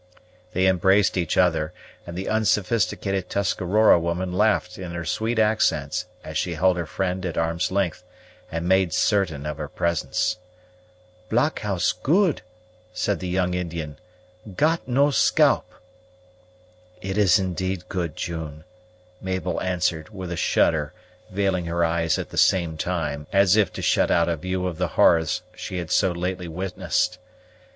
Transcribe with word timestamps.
They 0.53 0.65
embraced 0.65 1.15
each 1.15 1.37
other, 1.37 1.73
and 2.07 2.17
the 2.17 2.27
unsophisticated 2.27 3.29
Tuscarora 3.29 3.99
woman 3.99 4.33
laughed 4.33 4.79
in 4.79 4.93
her 4.93 5.05
sweet 5.05 5.37
accents 5.37 6.07
as 6.23 6.39
she 6.39 6.55
held 6.55 6.75
her 6.77 6.87
friend 6.87 7.23
at 7.23 7.37
arm's 7.37 7.69
length, 7.69 8.03
and 8.51 8.67
made 8.67 8.93
certain 8.93 9.45
of 9.45 9.59
her 9.59 9.67
presence. 9.67 10.37
"Blockhouse 11.29 11.91
good," 11.91 12.41
said 12.95 13.19
the 13.19 13.27
young 13.27 13.53
Indian; 13.53 13.99
"got 14.57 14.87
no 14.87 15.11
scalp." 15.11 15.71
"It 16.99 17.15
is 17.15 17.37
indeed 17.37 17.87
good, 17.87 18.15
June," 18.15 18.63
Mabel 19.21 19.61
answered, 19.61 20.09
with 20.09 20.31
a 20.31 20.35
shudder, 20.35 20.93
veiling 21.29 21.65
her 21.65 21.85
eyes 21.85 22.17
at 22.17 22.31
the 22.31 22.39
same 22.39 22.75
time, 22.75 23.27
as 23.31 23.55
if 23.55 23.71
to 23.73 23.83
shut 23.83 24.09
out 24.09 24.29
a 24.29 24.35
view 24.35 24.65
of 24.65 24.79
the 24.79 24.87
horrors 24.97 25.43
she 25.55 25.77
had 25.77 25.91
so 25.91 26.11
lately 26.11 26.47
witnessed. 26.47 27.19